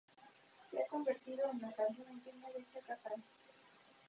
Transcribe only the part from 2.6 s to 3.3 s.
Chaka Khan.